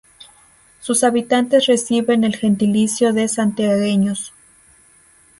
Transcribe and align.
Sus 0.79 1.03
habitantes 1.03 1.67
reciben 1.67 2.23
el 2.23 2.35
gentilicio 2.35 3.13
de 3.13 3.27
santiagueños. 3.27 4.33